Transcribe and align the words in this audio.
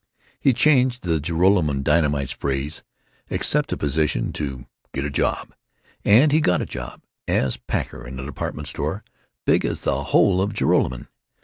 He 0.39 0.51
changed 0.51 1.03
the 1.03 1.19
Joralemon 1.19 1.83
Dynamite's 1.83 2.31
phrase, 2.31 2.81
"accept 3.29 3.71
a 3.71 3.77
position" 3.77 4.33
to 4.33 4.65
"get 4.95 5.05
a 5.05 5.11
job"—and 5.11 6.31
he 6.31 6.41
got 6.41 6.59
a 6.59 6.65
job, 6.65 7.03
as 7.27 7.55
packer 7.57 8.07
in 8.07 8.19
a 8.19 8.25
department 8.25 8.67
store 8.67 9.03
big 9.45 9.63
as 9.63 9.81
the 9.81 10.05
whole 10.05 10.41
of 10.41 10.53
Joralemon. 10.55 11.05